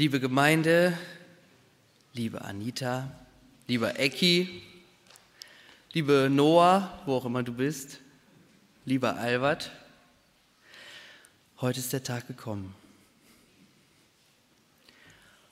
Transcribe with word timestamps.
Liebe 0.00 0.18
Gemeinde, 0.18 0.96
liebe 2.14 2.40
Anita, 2.40 3.10
lieber 3.66 4.00
Ecki, 4.00 4.62
liebe 5.92 6.28
Noah, 6.30 7.02
wo 7.04 7.16
auch 7.16 7.26
immer 7.26 7.42
du 7.42 7.52
bist, 7.52 8.00
lieber 8.86 9.16
Albert, 9.16 9.70
heute 11.60 11.80
ist 11.80 11.92
der 11.92 12.02
Tag 12.02 12.26
gekommen. 12.28 12.74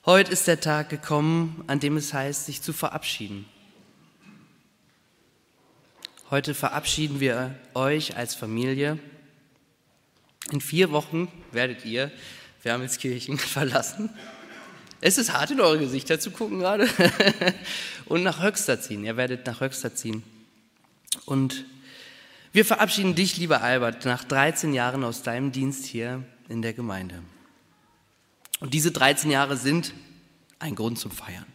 Heute 0.07 0.31
ist 0.31 0.47
der 0.47 0.59
Tag 0.59 0.89
gekommen, 0.89 1.63
an 1.67 1.79
dem 1.79 1.95
es 1.95 2.11
heißt, 2.15 2.47
sich 2.47 2.63
zu 2.63 2.73
verabschieden. 2.73 3.45
Heute 6.31 6.55
verabschieden 6.55 7.19
wir 7.19 7.53
euch 7.75 8.17
als 8.17 8.33
Familie. 8.33 8.97
In 10.49 10.59
vier 10.59 10.89
Wochen 10.89 11.31
werdet 11.51 11.85
ihr 11.85 12.11
Wermelskirchen 12.63 13.37
verlassen. 13.37 14.09
Es 15.01 15.17
ist 15.17 15.33
hart 15.33 15.51
in 15.51 15.61
eure 15.61 15.79
Gesichter 15.79 16.19
zu 16.19 16.31
gucken 16.31 16.59
gerade. 16.59 16.89
Und 18.05 18.23
nach 18.23 18.41
Höxter 18.41 18.81
ziehen. 18.81 19.05
Ihr 19.05 19.17
werdet 19.17 19.45
nach 19.45 19.61
Höxter 19.61 19.95
ziehen. 19.95 20.23
Und 21.25 21.65
wir 22.51 22.65
verabschieden 22.65 23.15
dich, 23.15 23.37
lieber 23.37 23.61
Albert, 23.61 24.05
nach 24.05 24.23
13 24.23 24.73
Jahren 24.73 25.03
aus 25.03 25.23
deinem 25.23 25.51
Dienst 25.51 25.85
hier 25.85 26.23
in 26.49 26.61
der 26.61 26.73
Gemeinde. 26.73 27.21
Und 28.59 28.73
diese 28.73 28.91
13 28.91 29.31
Jahre 29.31 29.55
sind 29.55 29.93
ein 30.57 30.75
Grund 30.75 30.99
zum 30.99 31.11
Feiern. 31.11 31.45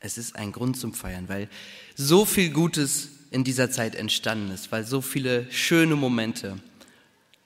Es 0.00 0.18
ist 0.18 0.36
ein 0.36 0.52
Grund 0.52 0.76
zum 0.76 0.94
Feiern, 0.94 1.28
weil 1.28 1.48
so 1.96 2.24
viel 2.24 2.50
Gutes 2.50 3.08
in 3.30 3.44
dieser 3.44 3.70
Zeit 3.70 3.94
entstanden 3.94 4.50
ist, 4.50 4.70
weil 4.70 4.84
so 4.84 5.00
viele 5.00 5.50
schöne 5.50 5.96
Momente 5.96 6.58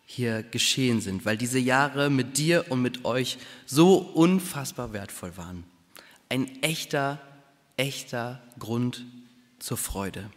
hier 0.07 0.45
geschehen 0.45 1.01
sind, 1.01 1.25
weil 1.25 1.37
diese 1.37 1.59
Jahre 1.59 2.11
mit 2.11 2.39
dir 2.39 2.67
und 2.71 2.81
mit 2.81 3.05
euch 3.05 3.39
so 3.67 3.97
unfassbar 3.97 4.93
wertvoll 4.93 5.37
waren. 5.37 5.65
Ein 6.29 6.63
echter, 6.63 7.21
echter 7.77 8.41
Grund 8.59 9.05
zur 9.59 9.77
Freude. 9.77 10.31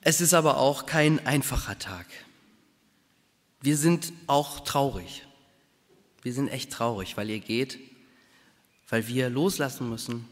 Es 0.00 0.22
ist 0.22 0.32
aber 0.32 0.56
auch 0.56 0.86
kein 0.86 1.24
einfacher 1.26 1.78
Tag. 1.78 2.06
Wir 3.60 3.76
sind 3.76 4.12
auch 4.26 4.60
traurig. 4.60 5.26
Wir 6.22 6.32
sind 6.32 6.48
echt 6.48 6.72
traurig, 6.72 7.16
weil 7.16 7.28
ihr 7.28 7.40
geht, 7.40 7.78
weil 8.88 9.06
wir 9.08 9.28
loslassen 9.28 9.88
müssen, 9.90 10.26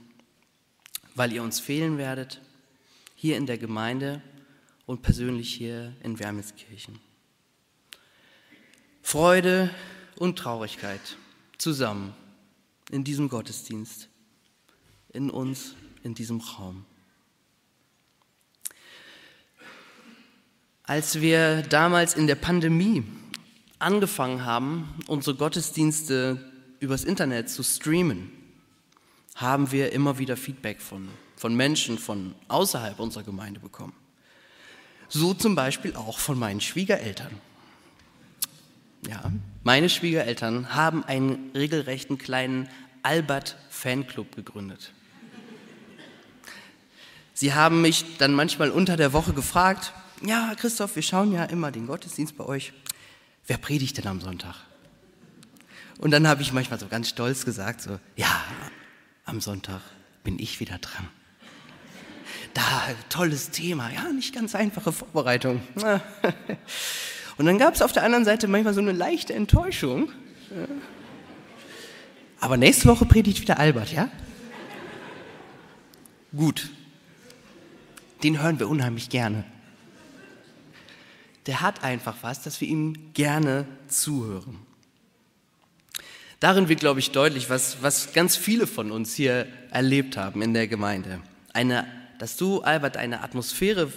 weil 1.15 1.33
ihr 1.33 1.43
uns 1.43 1.61
fehlen 1.61 1.99
werdet, 1.99 2.41
hier 3.15 3.37
in 3.37 3.47
der 3.47 3.59
Gemeinde 3.59 4.23
und 4.87 5.03
persönlich 5.03 5.53
hier 5.53 5.95
in 6.03 6.19
Wermelskirchen. 6.19 7.06
Freude 9.07 9.71
und 10.17 10.37
Traurigkeit 10.37 11.01
zusammen 11.59 12.13
in 12.91 13.05
diesem 13.05 13.29
Gottesdienst, 13.29 14.09
in 15.13 15.31
uns, 15.31 15.77
in 16.03 16.17
diesem 16.17 16.41
Raum. 16.41 16.85
Als 20.83 21.21
wir 21.21 21.63
damals 21.63 22.15
in 22.15 22.27
der 22.27 22.35
Pandemie 22.35 23.05
angefangen 23.79 24.45
haben, 24.45 24.93
unsere 25.07 25.37
Gottesdienste 25.37 26.45
übers 26.81 27.05
Internet 27.05 27.49
zu 27.49 27.63
streamen, 27.63 28.33
haben 29.37 29.71
wir 29.71 29.93
immer 29.93 30.19
wieder 30.19 30.37
Feedback 30.37 30.81
von, 30.81 31.09
von 31.37 31.55
Menschen 31.55 31.97
von 31.97 32.35
außerhalb 32.49 32.99
unserer 32.99 33.23
Gemeinde 33.23 33.61
bekommen. 33.61 33.95
So 35.09 35.33
zum 35.33 35.55
Beispiel 35.55 35.95
auch 35.95 36.19
von 36.19 36.37
meinen 36.37 36.61
Schwiegereltern. 36.61 37.41
Ja, 39.09 39.31
meine 39.63 39.89
Schwiegereltern 39.89 40.75
haben 40.75 41.05
einen 41.05 41.51
regelrechten 41.55 42.19
kleinen 42.19 42.69
Albert-Fanclub 43.03 44.35
gegründet. 44.35 44.93
Sie 47.35 47.53
haben 47.53 47.83
mich 47.83 48.17
dann 48.19 48.33
manchmal 48.33 48.71
unter 48.71 48.97
der 48.97 49.13
Woche 49.13 49.33
gefragt, 49.33 49.93
ja, 50.25 50.55
Christoph, 50.57 50.97
wir 50.97 51.03
schauen 51.03 51.33
ja 51.33 51.45
immer 51.45 51.71
den 51.71 51.87
Gottesdienst 51.87 52.37
bei 52.37 52.45
euch. 52.45 52.73
Wer 53.47 53.59
predigt 53.59 53.99
denn 53.99 54.07
am 54.07 54.21
Sonntag? 54.21 54.55
Und 55.99 56.11
dann 56.11 56.27
habe 56.27 56.43
ich 56.43 56.53
manchmal 56.53 56.81
so 56.81 56.89
ganz 56.89 57.09
stolz 57.09 57.45
gesagt, 57.45 57.83
so, 57.83 57.99
ja, 58.17 58.45
am 59.25 59.41
Sonntag 59.41 59.81
bin 60.25 60.39
ich 60.39 60.61
wieder 60.61 60.79
dran. 60.79 61.09
Da, 62.55 62.83
tolles 63.09 63.51
Thema, 63.51 63.91
ja, 63.91 64.11
nicht 64.13 64.35
ganz 64.35 64.55
einfache 64.55 64.93
Vorbereitung. 64.93 65.61
Und 67.39 67.47
dann 67.47 67.59
gab 67.59 67.75
es 67.75 67.83
auf 67.83 67.93
der 67.93 68.03
anderen 68.03 68.25
Seite 68.25 68.49
manchmal 68.49 68.75
so 68.75 68.81
eine 68.81 68.93
leichte 68.93 69.35
Enttäuschung. 69.35 70.11
Aber 72.41 72.57
nächste 72.57 72.89
Woche 72.89 73.05
predigt 73.05 73.41
wieder 73.41 73.59
Albert, 73.59 73.93
ja? 73.93 74.09
Gut. 76.35 76.71
Den 78.23 78.43
hören 78.43 78.59
wir 78.59 78.69
unheimlich 78.69 79.11
gerne. 79.11 79.45
Der 81.47 81.61
hat 81.61 81.85
einfach 81.85 82.17
was, 82.23 82.43
dass 82.43 82.61
wir 82.61 82.69
ihm 82.69 83.13
gerne 83.13 83.67
zuhören. 83.89 84.59
Darin 86.41 86.69
wird, 86.69 86.81
glaube 86.81 87.01
ich, 87.01 87.13
deutlich, 87.13 87.49
was, 87.49 87.83
was 87.83 88.13
ganz 88.13 88.37
viele 88.37 88.67
von 88.67 88.91
uns 88.91 89.15
hier 89.15 89.47
erlebt 89.71 90.17
haben 90.17 90.43
in 90.43 90.55
der 90.55 90.69
Gemeinde. 90.69 91.21
Eine, 91.53 91.87
dass 92.19 92.37
du, 92.37 92.61
Albert, 92.63 92.97
eine 92.97 93.23
Atmosphäre 93.23 93.93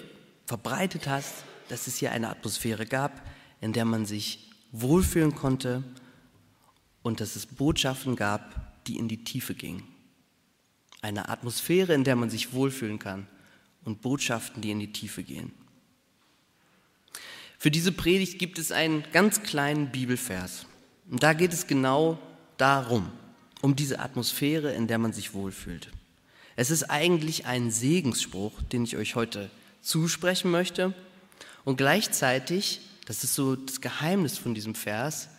verbreitet 0.45 1.07
hast, 1.07 1.33
dass 1.69 1.87
es 1.87 1.97
hier 1.97 2.11
eine 2.11 2.29
Atmosphäre 2.29 2.85
gab, 2.85 3.25
in 3.61 3.73
der 3.73 3.85
man 3.85 4.05
sich 4.05 4.49
wohlfühlen 4.71 5.35
konnte 5.35 5.83
und 7.01 7.21
dass 7.21 7.35
es 7.35 7.45
Botschaften 7.45 8.15
gab, 8.15 8.85
die 8.85 8.97
in 8.97 9.07
die 9.07 9.23
Tiefe 9.23 9.53
gingen. 9.53 9.83
Eine 11.01 11.29
Atmosphäre, 11.29 11.93
in 11.93 12.03
der 12.03 12.15
man 12.15 12.29
sich 12.29 12.53
wohlfühlen 12.53 12.99
kann 12.99 13.27
und 13.85 14.01
Botschaften, 14.01 14.61
die 14.61 14.71
in 14.71 14.79
die 14.79 14.91
Tiefe 14.91 15.23
gehen. 15.23 15.51
Für 17.57 17.71
diese 17.71 17.91
Predigt 17.91 18.39
gibt 18.39 18.57
es 18.57 18.71
einen 18.71 19.03
ganz 19.11 19.43
kleinen 19.43 19.91
Bibelvers. 19.91 20.65
Und 21.09 21.23
da 21.23 21.33
geht 21.33 21.53
es 21.53 21.67
genau 21.67 22.19
darum, 22.57 23.11
um 23.61 23.75
diese 23.75 23.99
Atmosphäre, 23.99 24.73
in 24.73 24.87
der 24.87 24.97
man 24.97 25.13
sich 25.13 25.33
wohlfühlt. 25.33 25.89
Es 26.55 26.71
ist 26.71 26.83
eigentlich 26.83 27.45
ein 27.45 27.71
Segensspruch, 27.71 28.61
den 28.71 28.83
ich 28.83 28.97
euch 28.97 29.15
heute 29.15 29.49
zusprechen 29.81 30.51
möchte. 30.51 30.93
Und 31.65 31.77
gleichzeitig 31.77 32.81
das 33.09 33.23
ist 33.23 33.33
so 33.33 33.55
das 33.55 33.81
Geheimnis 33.81 34.37
von 34.37 34.53
diesem 34.53 34.75
Vers, 34.75 35.29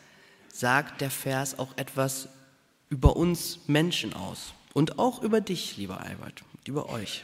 sagt 0.53 1.01
der 1.01 1.11
Vers 1.13 1.57
auch 1.57 1.79
etwas 1.79 2.29
über 2.89 3.15
uns 3.15 3.61
Menschen 3.69 4.13
aus 4.13 4.55
und 4.73 4.99
auch 4.99 5.23
über 5.23 5.41
dich, 5.41 5.77
lieber 5.77 6.01
Albert, 6.01 6.43
über 6.67 6.89
euch. 6.89 7.23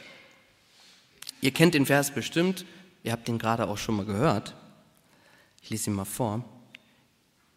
Ihr 1.41 1.51
kennt 1.51 1.73
den 1.73 1.85
Vers 1.85 2.11
bestimmt, 2.11 2.63
ihr 3.03 3.11
habt 3.11 3.27
ihn 3.27 3.39
gerade 3.39 3.67
auch 3.67 3.77
schon 3.77 3.97
mal 3.97 4.05
gehört. 4.05 4.55
Ich 5.61 5.69
lese 5.69 5.89
ihn 5.89 5.97
mal 5.97 6.05
vor. 6.05 6.45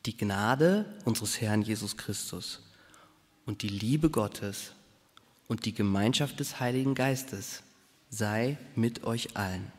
Die 0.05 0.17
Gnade 0.17 0.85
unseres 1.05 1.41
Herrn 1.41 1.63
Jesus 1.63 1.97
Christus 1.97 2.59
und 3.47 3.63
die 3.63 3.69
Liebe 3.69 4.11
Gottes 4.11 4.73
und 5.47 5.65
die 5.65 5.75
Gemeinschaft 5.75 6.41
des 6.41 6.59
Heiligen 6.59 6.97
Geistes 6.97 7.63
sei 8.09 8.59
mit 8.75 9.05
euch 9.05 9.37
allen. 9.37 9.71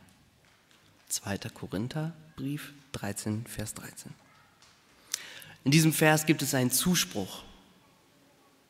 2. 1.12 1.38
Korintherbrief 1.54 2.74
13, 2.94 3.46
Vers 3.46 3.74
13. 3.74 4.12
In 5.64 5.72
diesem 5.72 5.94
Vers 5.94 6.26
gibt 6.26 6.42
es 6.42 6.54
einen 6.54 6.72
Zuspruch. 6.72 7.44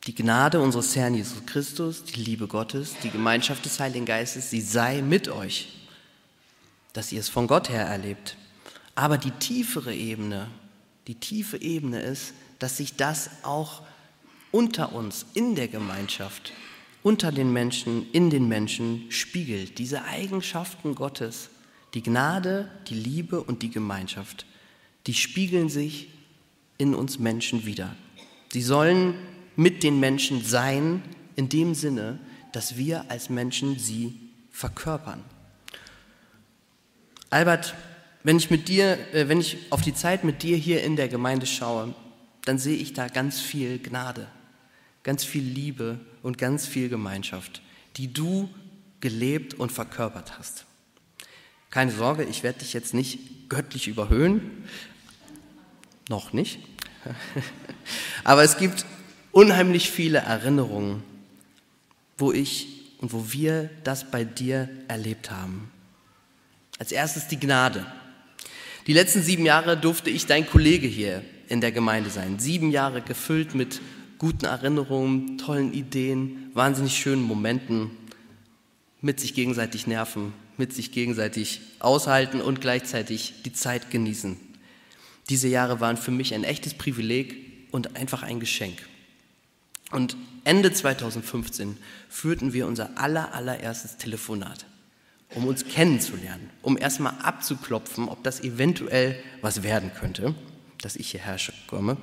Die 0.06 0.14
Gnade 0.14 0.60
unseres 0.60 0.96
Herrn 0.96 1.14
Jesus 1.14 1.46
Christus, 1.46 2.04
die 2.04 2.20
Liebe 2.20 2.48
Gottes, 2.48 2.96
die 3.02 3.10
Gemeinschaft 3.10 3.64
des 3.64 3.78
Heiligen 3.78 4.04
Geistes, 4.04 4.50
sie 4.50 4.60
sei 4.60 5.00
mit 5.00 5.28
euch, 5.28 5.68
dass 6.92 7.12
ihr 7.12 7.20
es 7.20 7.28
von 7.28 7.46
Gott 7.46 7.68
her 7.68 7.86
erlebt. 7.86 8.36
Aber 8.96 9.16
die 9.16 9.30
tiefere 9.30 9.94
Ebene, 9.94 10.48
die 11.06 11.14
tiefe 11.14 11.56
Ebene 11.56 12.02
ist, 12.02 12.34
dass 12.58 12.76
sich 12.76 12.96
das 12.96 13.30
auch 13.44 13.82
unter 14.50 14.92
uns, 14.92 15.24
in 15.34 15.54
der 15.54 15.68
Gemeinschaft, 15.68 16.52
unter 17.02 17.32
den 17.32 17.52
Menschen, 17.52 18.10
in 18.12 18.28
den 18.28 18.48
Menschen 18.48 19.10
spiegelt. 19.10 19.78
Diese 19.78 20.04
Eigenschaften 20.04 20.94
Gottes, 20.94 21.48
die 21.94 22.02
Gnade, 22.02 22.70
die 22.88 22.94
Liebe 22.94 23.42
und 23.42 23.62
die 23.62 23.70
Gemeinschaft, 23.70 24.46
die 25.06 25.14
spiegeln 25.14 25.68
sich 25.68 26.08
in 26.78 26.94
uns 26.94 27.18
Menschen 27.18 27.66
wieder. 27.66 27.94
Sie 28.52 28.62
sollen 28.62 29.14
mit 29.56 29.82
den 29.82 30.00
Menschen 30.00 30.44
sein, 30.44 31.02
in 31.36 31.48
dem 31.48 31.74
Sinne, 31.74 32.18
dass 32.52 32.76
wir 32.76 33.10
als 33.10 33.30
Menschen 33.30 33.78
sie 33.78 34.18
verkörpern. 34.50 35.22
Albert, 37.30 37.74
wenn 38.22 38.36
ich 38.36 38.50
mit 38.50 38.68
dir, 38.68 38.98
äh, 39.14 39.28
wenn 39.28 39.40
ich 39.40 39.56
auf 39.70 39.80
die 39.80 39.94
Zeit 39.94 40.22
mit 40.22 40.42
dir 40.42 40.56
hier 40.56 40.82
in 40.84 40.96
der 40.96 41.08
Gemeinde 41.08 41.46
schaue, 41.46 41.94
dann 42.44 42.58
sehe 42.58 42.76
ich 42.76 42.92
da 42.92 43.08
ganz 43.08 43.40
viel 43.40 43.78
Gnade, 43.78 44.26
ganz 45.02 45.24
viel 45.24 45.42
Liebe 45.42 45.98
und 46.22 46.38
ganz 46.38 46.66
viel 46.66 46.88
Gemeinschaft, 46.88 47.62
die 47.96 48.12
du 48.12 48.48
gelebt 49.00 49.54
und 49.54 49.72
verkörpert 49.72 50.38
hast. 50.38 50.66
Keine 51.72 51.90
Sorge, 51.90 52.24
ich 52.24 52.42
werde 52.42 52.58
dich 52.58 52.74
jetzt 52.74 52.92
nicht 52.92 53.48
göttlich 53.48 53.88
überhöhen. 53.88 54.42
Noch 56.10 56.34
nicht. 56.34 56.58
Aber 58.24 58.42
es 58.42 58.58
gibt 58.58 58.84
unheimlich 59.32 59.90
viele 59.90 60.18
Erinnerungen, 60.18 61.02
wo 62.18 62.30
ich 62.30 62.68
und 62.98 63.14
wo 63.14 63.32
wir 63.32 63.70
das 63.84 64.10
bei 64.10 64.22
dir 64.22 64.68
erlebt 64.86 65.30
haben. 65.30 65.70
Als 66.78 66.92
erstes 66.92 67.26
die 67.28 67.40
Gnade. 67.40 67.86
Die 68.86 68.92
letzten 68.92 69.22
sieben 69.22 69.46
Jahre 69.46 69.78
durfte 69.78 70.10
ich 70.10 70.26
dein 70.26 70.46
Kollege 70.46 70.86
hier 70.86 71.24
in 71.48 71.62
der 71.62 71.72
Gemeinde 71.72 72.10
sein. 72.10 72.38
Sieben 72.38 72.70
Jahre 72.70 73.00
gefüllt 73.00 73.54
mit 73.54 73.80
guten 74.18 74.44
Erinnerungen, 74.44 75.38
tollen 75.38 75.72
Ideen, 75.72 76.50
wahnsinnig 76.52 76.98
schönen 76.98 77.22
Momenten, 77.22 77.92
mit 79.00 79.20
sich 79.20 79.32
gegenseitig 79.32 79.86
nerven, 79.86 80.34
mit 80.56 80.72
sich 80.72 80.92
gegenseitig 80.92 81.60
aushalten 81.78 82.40
und 82.40 82.60
gleichzeitig 82.60 83.34
die 83.44 83.52
Zeit 83.52 83.90
genießen. 83.90 84.36
Diese 85.28 85.48
Jahre 85.48 85.80
waren 85.80 85.96
für 85.96 86.10
mich 86.10 86.34
ein 86.34 86.44
echtes 86.44 86.74
Privileg 86.74 87.68
und 87.70 87.96
einfach 87.96 88.22
ein 88.22 88.40
Geschenk. 88.40 88.86
Und 89.90 90.16
Ende 90.44 90.72
2015 90.72 91.76
führten 92.08 92.52
wir 92.52 92.66
unser 92.66 92.98
aller, 92.98 93.34
allererstes 93.34 93.96
Telefonat, 93.96 94.66
um 95.34 95.46
uns 95.46 95.66
kennenzulernen, 95.66 96.50
um 96.62 96.76
erstmal 96.76 97.14
abzuklopfen, 97.22 98.08
ob 98.08 98.24
das 98.24 98.40
eventuell 98.40 99.16
was 99.40 99.62
werden 99.62 99.92
könnte, 99.94 100.34
dass 100.80 100.96
ich 100.96 101.10
hierher 101.10 101.36
komme. 101.68 101.96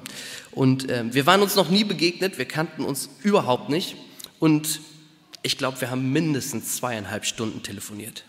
Und 0.51 0.89
äh, 0.89 1.13
wir 1.13 1.25
waren 1.25 1.41
uns 1.41 1.55
noch 1.55 1.69
nie 1.69 1.83
begegnet, 1.83 2.37
wir 2.37 2.45
kannten 2.45 2.85
uns 2.85 3.09
überhaupt 3.23 3.69
nicht. 3.69 3.95
Und 4.39 4.79
ich 5.41 5.57
glaube, 5.57 5.81
wir 5.81 5.89
haben 5.89 6.11
mindestens 6.11 6.77
zweieinhalb 6.77 7.25
Stunden 7.25 7.63
telefoniert. 7.63 8.23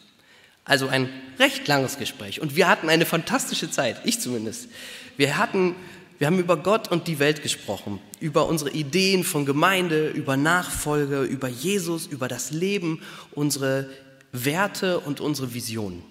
Also 0.64 0.88
ein 0.88 1.08
recht 1.38 1.66
langes 1.66 1.98
Gespräch. 1.98 2.40
Und 2.40 2.56
wir 2.56 2.68
hatten 2.68 2.88
eine 2.88 3.06
fantastische 3.06 3.70
Zeit, 3.70 4.00
ich 4.04 4.20
zumindest. 4.20 4.68
Wir 5.16 5.38
hatten, 5.38 5.74
wir 6.18 6.26
haben 6.26 6.38
über 6.38 6.56
Gott 6.56 6.88
und 6.88 7.08
die 7.08 7.18
Welt 7.18 7.42
gesprochen, 7.42 7.98
über 8.20 8.46
unsere 8.46 8.70
Ideen 8.70 9.24
von 9.24 9.46
Gemeinde, 9.46 10.08
über 10.08 10.36
Nachfolge, 10.36 11.22
über 11.22 11.48
Jesus, 11.48 12.06
über 12.06 12.28
das 12.28 12.50
Leben, 12.50 13.02
unsere 13.32 13.88
Werte 14.32 15.00
und 15.00 15.20
unsere 15.20 15.54
Visionen. 15.54 16.02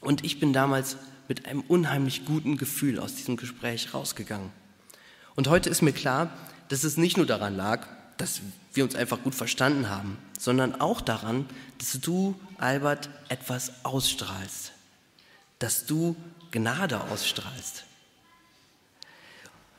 Und 0.00 0.24
ich 0.24 0.40
bin 0.40 0.52
damals 0.52 0.96
mit 1.28 1.46
einem 1.46 1.60
unheimlich 1.60 2.24
guten 2.24 2.56
Gefühl 2.56 2.98
aus 2.98 3.14
diesem 3.14 3.36
Gespräch 3.36 3.92
rausgegangen. 3.92 4.50
Und 5.36 5.48
heute 5.48 5.68
ist 5.70 5.82
mir 5.82 5.92
klar, 5.92 6.32
dass 6.68 6.84
es 6.84 6.96
nicht 6.96 7.16
nur 7.16 7.26
daran 7.26 7.56
lag, 7.56 7.86
dass 8.18 8.40
wir 8.74 8.84
uns 8.84 8.94
einfach 8.94 9.22
gut 9.22 9.34
verstanden 9.34 9.88
haben, 9.88 10.18
sondern 10.38 10.80
auch 10.80 11.00
daran, 11.00 11.46
dass 11.78 11.98
du, 12.00 12.38
Albert, 12.58 13.08
etwas 13.28 13.72
ausstrahlst, 13.84 14.72
dass 15.58 15.86
du 15.86 16.16
Gnade 16.50 17.00
ausstrahlst. 17.00 17.84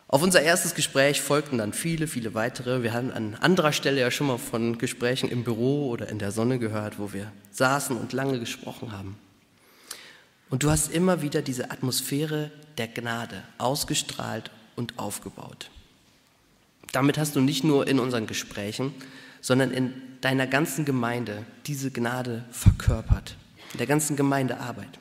Auf 0.08 0.24
unser 0.24 0.42
erstes 0.42 0.74
Gespräch 0.74 1.22
folgten 1.22 1.60
dann 1.60 1.72
viele, 1.72 2.08
viele 2.08 2.34
weitere. 2.34 2.82
Wir 2.82 2.94
haben 2.94 3.12
an 3.12 3.36
anderer 3.36 3.72
Stelle 3.72 4.02
ja 4.02 4.10
schon 4.10 4.26
mal 4.26 4.40
von 4.40 4.80
Gesprächen 4.80 5.30
im 5.30 5.44
Büro 5.44 5.90
oder 5.90 6.10
in 6.10 6.18
der 6.18 6.32
Sonne 6.32 6.58
gehört, 6.58 6.98
wo 6.98 7.14
wir 7.14 7.32
saßen 7.52 7.96
und 7.96 8.12
lange 8.12 8.40
gesprochen 8.40 8.92
haben. 8.92 9.20
Und 10.50 10.64
du 10.64 10.72
hast 10.72 10.92
immer 10.92 11.22
wieder 11.22 11.44
diese 11.44 11.70
Atmosphäre 11.70 12.50
der 12.80 12.88
Gnade 12.88 13.44
ausgestrahlt 13.60 14.50
und 14.76 14.98
aufgebaut. 14.98 15.70
Damit 16.92 17.18
hast 17.18 17.36
du 17.36 17.42
nicht 17.42 17.64
nur 17.64 17.88
in 17.88 18.00
unseren 18.00 18.28
Gesprächen, 18.28 18.94
sondern 19.42 19.72
in 19.72 19.94
deiner 20.22 20.48
ganzen 20.48 20.86
Gemeinde 20.86 21.46
diese 21.66 21.92
Gnade 21.92 22.46
verkörpert, 22.52 23.36
in 23.74 23.78
der 23.78 23.88
ganzen 23.88 24.16
Gemeindearbeit. 24.16 25.00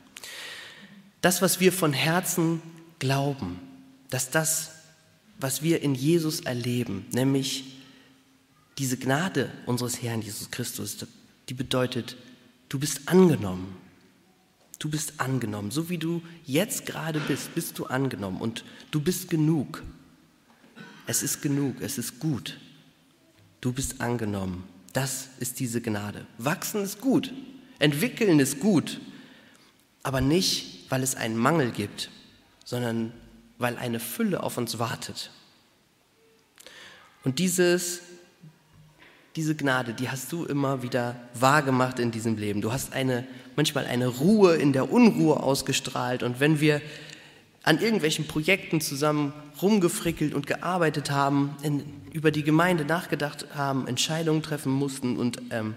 Das, 1.21 1.43
was 1.43 1.61
wir 1.61 1.73
von 1.73 1.93
Herzen 1.93 2.63
glauben, 2.99 3.59
dass 4.11 4.31
das, 4.31 4.71
was 5.41 5.63
wir 5.63 5.83
in 5.83 5.95
Jesus 5.95 6.41
erleben, 6.41 7.07
nämlich 7.13 7.79
diese 8.79 8.97
Gnade 8.97 9.51
unseres 9.67 10.03
Herrn 10.03 10.23
Jesus 10.23 10.51
Christus, 10.51 11.05
die 11.49 11.55
bedeutet, 11.55 12.17
du 12.69 12.79
bist 12.79 13.09
angenommen. 13.09 13.77
Du 14.79 14.89
bist 14.89 15.15
angenommen. 15.19 15.73
So 15.73 15.89
wie 15.89 15.99
du 15.99 16.23
jetzt 16.45 16.87
gerade 16.87 17.19
bist, 17.19 17.55
bist 17.57 17.79
du 17.81 17.87
angenommen 17.87 18.41
und 18.41 18.65
du 18.93 19.01
bist 19.01 19.29
genug. 19.29 19.83
Es 21.09 21.23
ist 21.23 21.41
genug, 21.41 21.81
es 21.81 21.97
ist 21.97 22.21
gut. 22.21 22.59
Du 23.63 23.73
bist 23.73 24.03
angenommen. 24.03 24.69
Das 24.93 25.29
ist 25.41 25.59
diese 25.59 25.81
Gnade. 25.81 26.27
Wachsen 26.37 26.83
ist 26.83 27.01
gut, 27.01 27.33
entwickeln 27.79 28.39
ist 28.41 28.61
gut, 28.61 29.01
aber 30.03 30.21
nicht, 30.21 30.85
weil 30.91 31.03
es 31.03 31.15
einen 31.15 31.37
Mangel 31.37 31.71
gibt, 31.71 32.11
sondern 32.65 33.13
weil 33.57 33.79
eine 33.79 34.01
Fülle 34.01 34.43
auf 34.43 34.59
uns 34.59 34.79
wartet. 34.79 35.31
Und 37.25 37.39
dieses, 37.39 38.01
diese 39.35 39.55
Gnade, 39.55 39.95
die 39.95 40.11
hast 40.11 40.31
du 40.31 40.45
immer 40.45 40.83
wieder 40.83 41.17
wahrgemacht 41.33 42.01
in 42.01 42.11
diesem 42.11 42.37
Leben. 42.37 42.61
Du 42.61 42.71
hast 42.71 42.93
eine, 42.93 43.27
manchmal 43.57 43.87
eine 43.87 44.09
Ruhe 44.09 44.57
in 44.57 44.75
der 44.75 44.93
Unruhe 44.93 45.43
ausgestrahlt. 45.43 46.23
Und 46.23 46.39
wenn 46.39 46.61
wir 46.61 46.83
an 47.69 47.83
irgendwelchen 47.83 48.27
Projekten 48.27 48.81
zusammen 48.81 49.35
rumgefrickelt 49.61 50.33
und 50.33 50.47
gearbeitet 50.47 51.11
haben, 51.11 51.55
in, 51.61 51.85
über 52.15 52.31
die 52.31 52.43
Gemeinde 52.43 52.87
nachgedacht 52.87 53.45
haben, 53.55 53.87
Entscheidungen 53.87 54.43
treffen 54.43 54.73
mussten 54.73 55.19
und 55.19 55.43
ähm, 55.51 55.75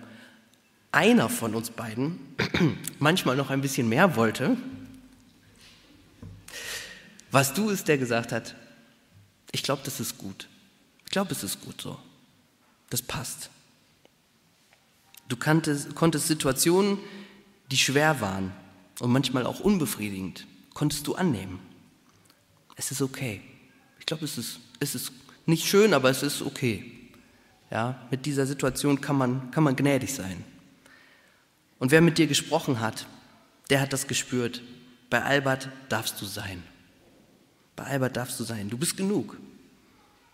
einer 0.94 1.28
von 1.28 1.54
uns 1.54 1.70
beiden 1.70 2.18
manchmal 3.00 3.36
noch 3.36 3.50
ein 3.50 3.60
bisschen 3.60 3.90
mehr 3.90 4.16
wollte, 4.16 4.56
was 7.30 7.54
du 7.54 7.70
ist, 7.70 7.90
der 7.90 7.98
gesagt 7.98 8.32
hat, 8.32 8.56
ich 9.52 9.62
glaube, 9.62 9.82
das 9.84 10.00
ist 10.00 10.18
gut. 10.18 10.48
Ich 11.04 11.12
glaube, 11.12 11.34
es 11.34 11.44
ist 11.44 11.60
gut 11.60 11.82
so. 11.82 12.00
Das 12.90 13.02
passt. 13.02 13.50
Du 15.28 15.36
kanntest, 15.36 15.94
konntest 15.94 16.28
Situationen, 16.28 17.00
die 17.70 17.78
schwer 17.78 18.22
waren 18.22 18.54
und 19.00 19.12
manchmal 19.12 19.46
auch 19.46 19.60
unbefriedigend, 19.60 20.48
konntest 20.74 21.06
du 21.06 21.16
annehmen 21.16 21.60
es 22.81 22.89
ist 22.89 23.01
okay. 23.04 23.42
Ich 24.00 24.07
glaube, 24.07 24.25
es 24.25 24.39
ist, 24.39 24.60
es 24.80 24.95
ist 24.95 25.12
nicht 25.45 25.68
schön, 25.68 25.94
aber 25.94 26.10
es 26.10 26.24
ist 26.24 26.42
okay. 26.42 26.92
Ja, 27.69 28.07
mit 28.10 28.25
dieser 28.25 28.48
Situation 28.48 29.00
kann 29.00 29.16
man, 29.16 29.51
kann 29.51 29.63
man 29.63 29.75
gnädig 29.75 30.12
sein. 30.12 30.44
Und 31.78 31.92
wer 31.92 32.01
mit 32.01 32.18
dir 32.18 32.25
gesprochen 32.25 32.80
hat, 32.80 33.06
der 33.69 33.81
hat 33.81 33.94
das 33.94 34.07
gespürt. 34.07 34.63
Bei 35.12 35.22
Albert 35.22 35.69
darfst 35.89 36.19
du 36.22 36.25
sein. 36.25 36.63
Bei 37.75 37.83
Albert 37.83 38.18
darfst 38.18 38.39
du 38.39 38.44
sein. 38.44 38.69
Du 38.69 38.78
bist 38.80 38.98
genug. 38.98 39.38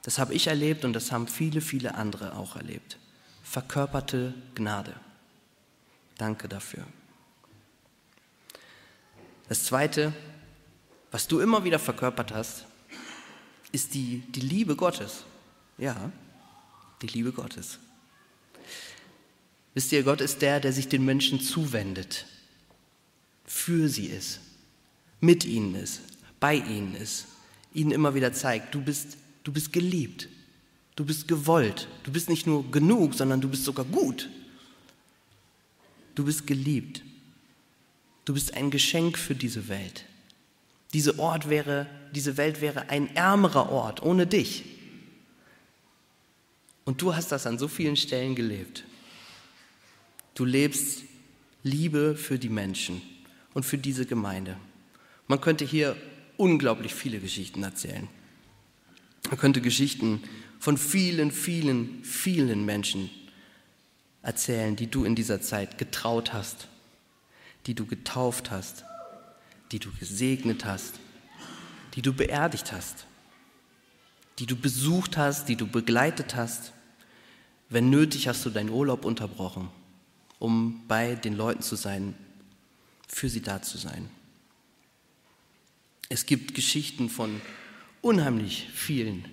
Das 0.04 0.18
habe 0.18 0.34
ich 0.34 0.48
erlebt 0.48 0.86
und 0.86 0.94
das 0.94 1.12
haben 1.12 1.28
viele, 1.28 1.60
viele 1.60 1.96
andere 1.96 2.38
auch 2.38 2.56
erlebt. 2.56 2.98
Verkörperte 3.44 4.34
Gnade. 4.56 4.94
Danke 6.18 6.48
dafür. 6.48 6.86
Das 9.50 9.66
Zweite, 9.66 10.14
was 11.12 11.28
du 11.28 11.40
immer 11.40 11.64
wieder 11.64 11.80
verkörpert 11.80 12.34
hast, 12.34 12.66
ist 13.72 13.94
die, 13.94 14.24
die 14.30 14.42
Liebe 14.42 14.76
Gottes. 14.76 15.24
Ja, 15.78 16.12
die 17.02 17.08
Liebe 17.08 17.32
Gottes. 17.32 17.80
Wisst 19.74 19.92
ihr, 19.92 20.04
Gott 20.04 20.22
ist 20.22 20.42
der, 20.42 20.60
der 20.60 20.74
sich 20.74 20.88
den 20.88 21.06
Menschen 21.06 21.40
zuwendet, 21.40 22.26
für 23.46 23.90
sie 23.90 24.08
ist, 24.08 24.40
mit 25.22 25.46
ihnen 25.46 25.76
ist, 25.76 26.02
bei 26.40 26.56
ihnen 26.56 26.96
ist, 26.96 27.28
ihnen 27.74 27.92
immer 27.92 28.16
wieder 28.16 28.34
zeigt, 28.34 28.74
du 28.74 28.82
bist, 28.82 29.18
du 29.44 29.52
bist 29.52 29.72
geliebt, 29.72 30.30
du 30.96 31.06
bist 31.06 31.28
gewollt, 31.28 31.88
du 32.04 32.12
bist 32.12 32.30
nicht 32.30 32.48
nur 32.48 32.70
genug, 32.72 33.14
sondern 33.14 33.40
du 33.40 33.50
bist 33.50 33.66
sogar 33.66 33.86
gut. 33.86 34.30
Du 36.16 36.26
bist 36.26 36.48
geliebt. 36.48 37.04
Du 38.26 38.34
bist 38.34 38.56
ein 38.56 38.72
Geschenk 38.72 39.20
für 39.20 39.36
diese 39.36 39.68
Welt. 39.68 40.04
Diese 40.94 41.20
Ort 41.20 41.50
wäre, 41.50 41.88
diese 42.14 42.38
Welt 42.38 42.62
wäre 42.62 42.90
ein 42.90 43.16
ärmerer 43.16 43.72
Ort 43.72 44.02
ohne 44.02 44.26
dich. 44.26 44.64
Und 46.86 47.02
du 47.02 47.16
hast 47.16 47.32
das 47.32 47.46
an 47.46 47.60
so 47.60 47.68
vielen 47.68 47.98
Stellen 47.98 48.36
gelebt. 48.36 48.86
Du 50.36 50.46
lebst 50.46 51.04
Liebe 51.64 52.16
für 52.16 52.40
die 52.40 52.50
Menschen 52.50 53.02
und 53.54 53.66
für 53.66 53.78
diese 53.78 54.06
Gemeinde. 54.06 54.56
Man 55.28 55.42
könnte 55.42 55.66
hier 55.66 55.98
unglaublich 56.38 56.94
viele 56.94 57.20
Geschichten 57.20 57.64
erzählen. 57.64 58.08
Man 59.30 59.38
könnte 59.38 59.60
Geschichten 59.60 60.24
von 60.60 60.78
vielen, 60.78 61.32
vielen, 61.32 62.04
vielen 62.04 62.66
Menschen 62.66 63.10
erzählen, 64.22 64.76
die 64.76 64.88
du 64.88 65.04
in 65.04 65.16
dieser 65.16 65.42
Zeit 65.42 65.78
getraut 65.78 66.34
hast, 66.34 66.68
die 67.66 67.74
du 67.74 67.86
getauft 67.86 68.52
hast, 68.52 68.86
die 69.72 69.80
du 69.80 69.92
gesegnet 70.00 70.66
hast, 70.66 71.00
die 71.96 72.02
du 72.02 72.14
beerdigt 72.14 72.72
hast, 72.72 73.06
die 74.40 74.46
du 74.46 74.56
besucht 74.56 75.18
hast, 75.18 75.50
die 75.50 75.56
du 75.56 75.68
begleitet 75.68 76.36
hast. 76.36 76.74
Wenn 77.70 77.90
nötig, 77.90 78.28
hast 78.28 78.46
du 78.46 78.50
deinen 78.50 78.70
Urlaub 78.70 79.04
unterbrochen, 79.04 79.70
um 80.40 80.88
bei 80.88 81.16
den 81.16 81.34
Leuten 81.34 81.62
zu 81.62 81.76
sein, 81.76 82.16
für 83.08 83.30
sie 83.30 83.42
da 83.42 83.62
zu 83.62 83.78
sein. 83.78 84.10
Es 86.10 86.26
gibt 86.26 86.54
Geschichten 86.54 87.10
von 87.10 87.42
unheimlich 88.02 88.70
vielen 88.74 89.26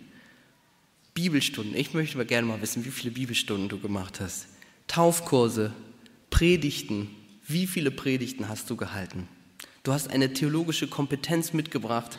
Bibelstunden. 1.12 1.76
Ich 1.76 1.94
möchte 1.94 2.16
aber 2.16 2.24
gerne 2.24 2.48
mal 2.48 2.60
wissen, 2.60 2.84
wie 2.84 2.90
viele 2.90 3.12
Bibelstunden 3.12 3.68
du 3.68 3.78
gemacht 3.78 4.20
hast. 4.20 4.48
Taufkurse, 4.88 5.72
Predigten. 6.30 7.08
Wie 7.46 7.66
viele 7.66 7.90
Predigten 7.90 8.48
hast 8.48 8.70
du 8.70 8.76
gehalten? 8.76 9.28
Du 9.84 9.92
hast 9.92 10.08
eine 10.08 10.32
theologische 10.32 10.88
Kompetenz 10.88 11.52
mitgebracht, 11.52 12.18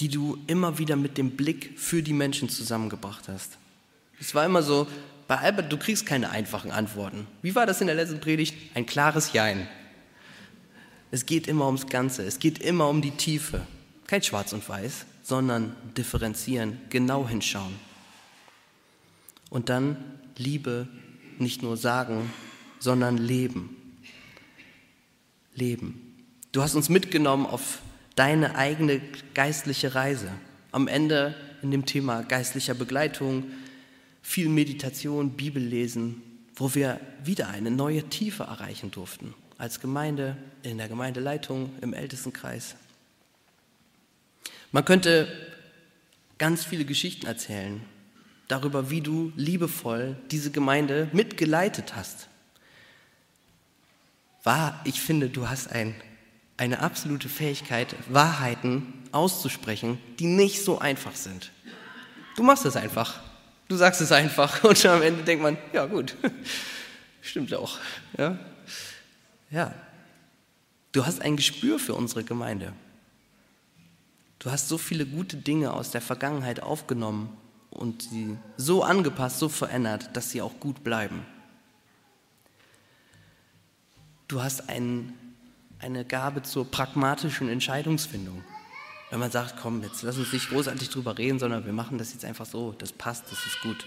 die 0.00 0.08
du 0.08 0.38
immer 0.46 0.78
wieder 0.78 0.94
mit 0.94 1.16
dem 1.16 1.30
Blick 1.30 1.78
für 1.78 2.02
die 2.02 2.12
Menschen 2.12 2.50
zusammengebracht 2.50 3.26
hast. 3.28 3.56
Es 4.20 4.34
war 4.34 4.44
immer 4.44 4.62
so, 4.62 4.86
bei 5.28 5.38
Albert, 5.38 5.72
du 5.72 5.78
kriegst 5.78 6.04
keine 6.04 6.28
einfachen 6.28 6.70
Antworten. 6.70 7.26
Wie 7.40 7.54
war 7.54 7.64
das 7.64 7.80
in 7.80 7.86
der 7.86 7.96
letzten 7.96 8.20
Predigt? 8.20 8.54
Ein 8.74 8.84
klares 8.84 9.32
Jein. 9.32 9.66
Es 11.10 11.24
geht 11.24 11.46
immer 11.46 11.64
ums 11.64 11.86
Ganze, 11.86 12.22
es 12.24 12.38
geht 12.38 12.58
immer 12.58 12.90
um 12.90 13.00
die 13.00 13.12
Tiefe. 13.12 13.66
Kein 14.06 14.22
Schwarz 14.22 14.52
und 14.52 14.68
Weiß, 14.68 15.06
sondern 15.22 15.74
differenzieren, 15.96 16.78
genau 16.90 17.26
hinschauen. 17.26 17.74
Und 19.48 19.70
dann 19.70 19.96
Liebe 20.36 20.86
nicht 21.38 21.62
nur 21.62 21.78
sagen, 21.78 22.30
sondern 22.78 23.16
leben. 23.16 23.74
Leben. 25.54 26.05
Du 26.56 26.62
hast 26.62 26.74
uns 26.74 26.88
mitgenommen 26.88 27.44
auf 27.44 27.82
deine 28.14 28.54
eigene 28.54 29.02
geistliche 29.34 29.94
Reise. 29.94 30.30
Am 30.72 30.88
Ende 30.88 31.34
in 31.60 31.70
dem 31.70 31.84
Thema 31.84 32.22
geistlicher 32.22 32.72
Begleitung, 32.72 33.44
viel 34.22 34.48
Meditation, 34.48 35.32
Bibellesen, 35.32 36.22
wo 36.54 36.74
wir 36.74 36.98
wieder 37.22 37.48
eine 37.48 37.70
neue 37.70 38.04
Tiefe 38.04 38.44
erreichen 38.44 38.90
durften. 38.90 39.34
Als 39.58 39.80
Gemeinde, 39.80 40.38
in 40.62 40.78
der 40.78 40.88
Gemeindeleitung, 40.88 41.74
im 41.82 41.92
Ältestenkreis. 41.92 42.76
Man 44.72 44.86
könnte 44.86 45.28
ganz 46.38 46.64
viele 46.64 46.86
Geschichten 46.86 47.26
erzählen 47.26 47.82
darüber, 48.48 48.88
wie 48.88 49.02
du 49.02 49.30
liebevoll 49.36 50.16
diese 50.30 50.50
Gemeinde 50.50 51.10
mitgeleitet 51.12 51.94
hast. 51.94 52.28
Wahr, 54.42 54.80
ich 54.84 55.02
finde, 55.02 55.28
du 55.28 55.50
hast 55.50 55.70
ein, 55.70 55.94
eine 56.56 56.80
absolute 56.80 57.28
Fähigkeit, 57.28 57.94
Wahrheiten 58.08 58.92
auszusprechen, 59.12 59.98
die 60.18 60.26
nicht 60.26 60.64
so 60.64 60.78
einfach 60.78 61.14
sind. 61.14 61.52
Du 62.36 62.42
machst 62.42 62.64
es 62.64 62.76
einfach. 62.76 63.20
Du 63.68 63.76
sagst 63.76 64.00
es 64.00 64.12
einfach 64.12 64.62
und 64.64 64.84
am 64.86 65.02
Ende 65.02 65.22
denkt 65.24 65.42
man, 65.42 65.58
ja 65.72 65.86
gut, 65.86 66.16
stimmt 67.20 67.52
auch. 67.54 67.78
Ja? 68.16 68.38
ja, 69.50 69.74
du 70.92 71.04
hast 71.04 71.20
ein 71.22 71.36
Gespür 71.36 71.78
für 71.78 71.94
unsere 71.94 72.24
Gemeinde. 72.24 72.72
Du 74.38 74.50
hast 74.50 74.68
so 74.68 74.78
viele 74.78 75.06
gute 75.06 75.36
Dinge 75.36 75.72
aus 75.72 75.90
der 75.90 76.00
Vergangenheit 76.00 76.62
aufgenommen 76.62 77.36
und 77.70 78.02
sie 78.02 78.36
so 78.56 78.82
angepasst, 78.82 79.38
so 79.38 79.48
verändert, 79.48 80.10
dass 80.14 80.30
sie 80.30 80.42
auch 80.42 80.60
gut 80.60 80.84
bleiben. 80.84 81.24
Du 84.28 84.42
hast 84.42 84.68
ein, 84.68 85.14
eine 85.78 86.04
Gabe 86.04 86.42
zur 86.42 86.70
pragmatischen 86.70 87.48
Entscheidungsfindung. 87.48 88.44
Wenn 89.10 89.20
man 89.20 89.30
sagt, 89.30 89.56
komm, 89.60 89.82
jetzt 89.82 90.02
lass 90.02 90.18
uns 90.18 90.32
nicht 90.32 90.48
großartig 90.48 90.88
drüber 90.90 91.16
reden, 91.16 91.38
sondern 91.38 91.64
wir 91.64 91.72
machen 91.72 91.98
das 91.98 92.12
jetzt 92.12 92.24
einfach 92.24 92.46
so, 92.46 92.72
das 92.72 92.92
passt, 92.92 93.30
das 93.30 93.46
ist 93.46 93.60
gut. 93.62 93.86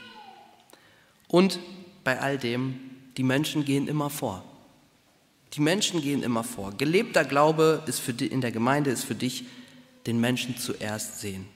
Und 1.27 1.60
bei 2.03 2.19
all 2.19 2.38
dem, 2.38 2.79
die 3.17 3.24
Menschen 3.24 3.65
gehen 3.65 3.88
immer 3.88 4.10
vor. 4.10 4.43
Die 5.53 5.62
Menschen 5.62 6.01
gehen 6.01 6.24
immer 6.24 6.43
vor. 6.43 6.72
Gelebter 6.77 7.25
Glaube 7.25 7.84
ist 7.86 8.00
für 8.00 8.13
die, 8.13 8.27
in 8.27 8.41
der 8.41 8.51
Gemeinde 8.51 8.91
ist 8.91 9.03
für 9.03 9.15
dich 9.15 9.46
den 10.05 10.19
Menschen 10.19 10.58
zuerst 10.58 11.19
sehen. 11.19 11.48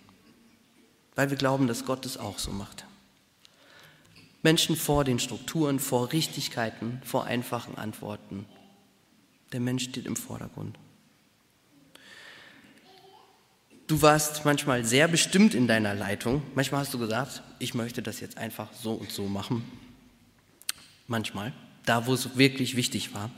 Weil 1.15 1.29
wir 1.29 1.37
glauben, 1.37 1.67
dass 1.67 1.85
Gott 1.85 2.05
es 2.05 2.17
auch 2.17 2.39
so 2.39 2.51
macht. 2.51 2.85
Menschen 4.41 4.75
vor 4.75 5.05
den 5.05 5.19
Strukturen, 5.19 5.79
vor 5.79 6.11
Richtigkeiten, 6.11 7.01
vor 7.05 7.25
einfachen 7.25 7.77
Antworten. 7.77 8.45
Der 9.53 9.59
Mensch 9.59 9.83
steht 9.83 10.07
im 10.07 10.15
Vordergrund. 10.15 10.77
Du 13.85 14.01
warst 14.01 14.45
manchmal 14.45 14.83
sehr 14.83 15.07
bestimmt 15.07 15.53
in 15.53 15.67
deiner 15.67 15.93
Leitung. 15.93 16.41
Manchmal 16.55 16.81
hast 16.81 16.93
du 16.93 16.97
gesagt, 16.97 17.43
ich 17.59 17.75
möchte 17.75 18.01
das 18.01 18.19
jetzt 18.19 18.37
einfach 18.37 18.73
so 18.73 18.93
und 18.93 19.11
so 19.11 19.27
machen. 19.27 19.63
Manchmal, 21.07 21.53
da 21.85 22.07
wo 22.07 22.13
es 22.13 22.35
wirklich 22.37 22.75
wichtig 22.75 23.13
war. 23.13 23.29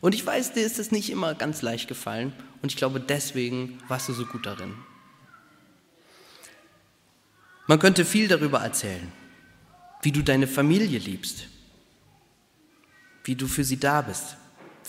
Und 0.00 0.14
ich 0.14 0.24
weiß, 0.24 0.52
dir 0.52 0.64
ist 0.64 0.78
es 0.78 0.92
nicht 0.92 1.10
immer 1.10 1.34
ganz 1.34 1.62
leicht 1.62 1.88
gefallen. 1.88 2.32
Und 2.62 2.70
ich 2.70 2.76
glaube, 2.76 3.00
deswegen 3.00 3.80
warst 3.88 4.08
du 4.08 4.12
so 4.12 4.26
gut 4.26 4.46
darin. 4.46 4.74
Man 7.66 7.78
könnte 7.78 8.04
viel 8.04 8.28
darüber 8.28 8.60
erzählen, 8.60 9.10
wie 10.02 10.12
du 10.12 10.22
deine 10.22 10.46
Familie 10.46 10.98
liebst, 10.98 11.48
wie 13.24 13.34
du 13.34 13.48
für 13.48 13.64
sie 13.64 13.78
da 13.78 14.02
bist, 14.02 14.36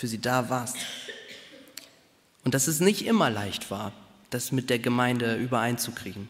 für 0.01 0.07
sie 0.07 0.19
da 0.19 0.49
warst. 0.49 0.77
Und 2.43 2.55
dass 2.55 2.67
es 2.67 2.79
nicht 2.79 3.05
immer 3.05 3.29
leicht 3.29 3.69
war, 3.69 3.93
das 4.31 4.51
mit 4.51 4.71
der 4.71 4.79
Gemeinde 4.79 5.35
übereinzukriegen. 5.35 6.27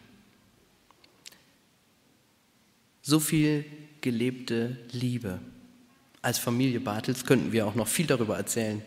So 3.02 3.22
viel 3.22 3.64
gelebte 4.02 4.78
Liebe. 4.92 5.40
Als 6.22 6.38
Familie 6.38 6.82
Bartels 6.82 7.26
könnten 7.26 7.54
wir 7.54 7.66
auch 7.66 7.76
noch 7.76 7.88
viel 7.88 8.08
darüber 8.08 8.36
erzählen, 8.36 8.82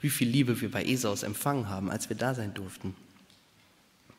wie 0.00 0.10
viel 0.10 0.28
Liebe 0.28 0.60
wir 0.60 0.70
bei 0.72 0.84
Esaus 0.84 1.22
empfangen 1.22 1.68
haben, 1.68 1.88
als 1.88 2.08
wir 2.08 2.16
da 2.16 2.34
sein 2.34 2.54
durften. 2.54 2.96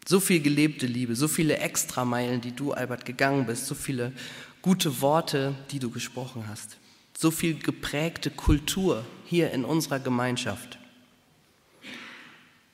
So 0.07 0.21
viel 0.21 0.39
gelebte 0.39 0.87
Liebe, 0.87 1.17
so 1.17 1.27
viele 1.27 1.57
Extrameilen, 1.57 2.39
die 2.39 2.53
du, 2.53 2.71
Albert, 2.71 3.03
gegangen 3.03 3.47
bist, 3.47 3.65
so 3.65 3.75
viele 3.75 4.13
gute 4.61 5.01
Worte, 5.01 5.55
die 5.71 5.79
du 5.79 5.89
gesprochen 5.89 6.45
hast, 6.47 6.77
so 7.17 7.31
viel 7.31 7.57
geprägte 7.57 8.29
Kultur 8.29 9.05
hier 9.25 9.51
in 9.51 9.65
unserer 9.65 9.99
Gemeinschaft. 9.99 10.77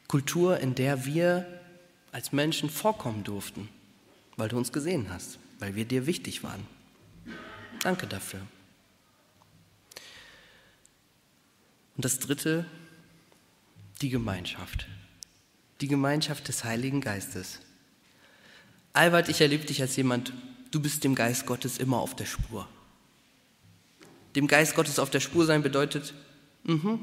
Kultur, 0.07 0.59
in 0.59 0.75
der 0.75 1.05
wir 1.05 1.45
als 2.11 2.31
Menschen 2.31 2.69
vorkommen 2.69 3.23
durften, 3.23 3.69
weil 4.35 4.49
du 4.49 4.57
uns 4.57 4.73
gesehen 4.73 5.07
hast, 5.09 5.39
weil 5.59 5.75
wir 5.75 5.85
dir 5.85 6.05
wichtig 6.05 6.43
waren. 6.43 6.67
Danke 7.81 8.07
dafür. 8.07 8.41
Und 11.95 12.05
das 12.05 12.19
Dritte, 12.19 12.65
die 14.01 14.09
Gemeinschaft. 14.09 14.87
Die 15.79 15.87
Gemeinschaft 15.87 16.47
des 16.47 16.63
Heiligen 16.63 17.01
Geistes. 17.01 17.59
Albert, 18.93 19.29
ich 19.29 19.39
erlebe 19.39 19.65
dich 19.65 19.81
als 19.81 19.95
jemand, 19.95 20.33
du 20.71 20.81
bist 20.81 21.03
dem 21.03 21.15
Geist 21.15 21.45
Gottes 21.45 21.77
immer 21.77 21.99
auf 21.99 22.15
der 22.15 22.25
Spur. 22.25 22.67
Dem 24.35 24.47
Geist 24.47 24.75
Gottes 24.75 24.99
auf 24.99 25.09
der 25.09 25.19
Spur 25.19 25.45
sein 25.45 25.63
bedeutet, 25.63 26.13
mh, 26.63 26.99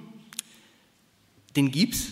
den 1.57 1.71
gibt's, 1.71 2.09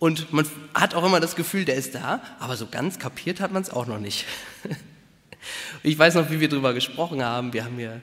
und 0.00 0.32
man 0.32 0.46
hat 0.72 0.94
auch 0.94 1.04
immer 1.04 1.20
das 1.20 1.36
Gefühl, 1.36 1.66
der 1.66 1.76
ist 1.76 1.94
da, 1.94 2.22
aber 2.38 2.56
so 2.56 2.66
ganz 2.66 2.98
kapiert 2.98 3.38
hat 3.38 3.52
man 3.52 3.62
es 3.62 3.68
auch 3.68 3.86
noch 3.86 4.00
nicht. 4.00 4.24
ich 5.82 5.96
weiß 5.96 6.14
noch, 6.14 6.30
wie 6.30 6.40
wir 6.40 6.48
darüber 6.48 6.72
gesprochen 6.72 7.22
haben. 7.22 7.52
Wir 7.52 7.66
haben 7.66 7.76
hier 7.76 8.00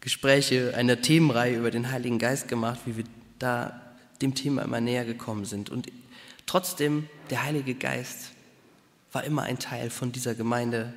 Gespräche, 0.00 0.74
eine 0.76 1.00
Themenreihe 1.00 1.56
über 1.56 1.70
den 1.70 1.92
Heiligen 1.92 2.18
Geist 2.18 2.48
gemacht, 2.48 2.80
wie 2.84 2.96
wir 2.96 3.04
da 3.38 3.80
dem 4.20 4.34
Thema 4.34 4.62
immer 4.62 4.80
näher 4.80 5.04
gekommen 5.04 5.44
sind. 5.44 5.70
Und 5.70 5.86
trotzdem, 6.46 7.08
der 7.30 7.44
Heilige 7.44 7.76
Geist 7.76 8.32
war 9.12 9.22
immer 9.22 9.42
ein 9.42 9.60
Teil 9.60 9.88
von 9.88 10.10
dieser 10.10 10.34
Gemeinde, 10.34 10.92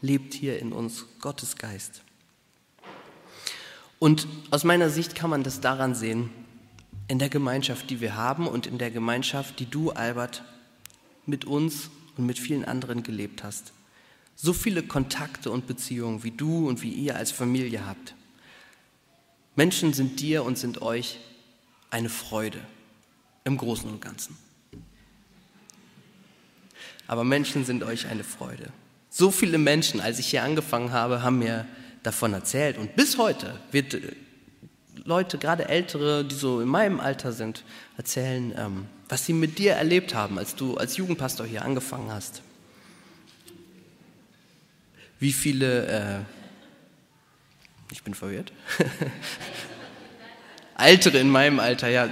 lebt 0.00 0.32
hier 0.32 0.58
in 0.60 0.72
uns 0.72 1.04
Gottes 1.20 1.56
Geist. 1.56 2.00
Und 3.98 4.26
aus 4.50 4.64
meiner 4.64 4.90
Sicht 4.90 5.14
kann 5.14 5.30
man 5.30 5.42
das 5.42 5.60
daran 5.60 5.94
sehen, 5.94 6.30
in 7.08 7.18
der 7.18 7.28
Gemeinschaft, 7.28 7.88
die 7.90 8.00
wir 8.00 8.16
haben 8.16 8.46
und 8.46 8.66
in 8.66 8.78
der 8.78 8.90
Gemeinschaft, 8.90 9.58
die 9.60 9.66
du, 9.66 9.90
Albert, 9.90 10.42
mit 11.24 11.44
uns 11.44 11.90
und 12.16 12.26
mit 12.26 12.38
vielen 12.38 12.64
anderen 12.64 13.02
gelebt 13.02 13.44
hast. 13.44 13.72
So 14.34 14.52
viele 14.52 14.82
Kontakte 14.82 15.50
und 15.50 15.66
Beziehungen, 15.66 16.24
wie 16.24 16.30
du 16.30 16.68
und 16.68 16.82
wie 16.82 16.90
ihr 16.90 17.16
als 17.16 17.30
Familie 17.30 17.86
habt. 17.86 18.14
Menschen 19.54 19.94
sind 19.94 20.20
dir 20.20 20.44
und 20.44 20.58
sind 20.58 20.82
euch 20.82 21.18
eine 21.90 22.10
Freude 22.10 22.60
im 23.44 23.56
Großen 23.56 23.88
und 23.88 24.00
Ganzen. 24.00 24.36
Aber 27.06 27.24
Menschen 27.24 27.64
sind 27.64 27.82
euch 27.82 28.08
eine 28.08 28.24
Freude. 28.24 28.70
So 29.08 29.30
viele 29.30 29.56
Menschen, 29.56 30.00
als 30.00 30.18
ich 30.18 30.26
hier 30.26 30.42
angefangen 30.42 30.92
habe, 30.92 31.22
haben 31.22 31.38
mir 31.38 31.66
davon 32.06 32.32
erzählt. 32.32 32.78
Und 32.78 32.94
bis 32.94 33.18
heute 33.18 33.58
wird 33.72 33.98
Leute, 35.04 35.38
gerade 35.38 35.68
Ältere, 35.68 36.24
die 36.24 36.36
so 36.36 36.60
in 36.60 36.68
meinem 36.68 37.00
Alter 37.00 37.32
sind, 37.32 37.64
erzählen, 37.96 38.54
ähm, 38.56 38.86
was 39.08 39.26
sie 39.26 39.32
mit 39.32 39.58
dir 39.58 39.72
erlebt 39.72 40.14
haben, 40.14 40.38
als 40.38 40.54
du 40.54 40.76
als 40.76 40.96
Jugendpastor 40.96 41.44
hier 41.46 41.64
angefangen 41.64 42.12
hast. 42.12 42.42
Wie 45.18 45.32
viele, 45.32 45.86
äh, 45.86 46.20
ich 47.92 48.04
bin 48.04 48.14
verwirrt, 48.14 48.52
Ältere 50.78 51.18
in 51.18 51.30
meinem 51.30 51.58
Alter, 51.58 51.88
ja, 51.88 52.08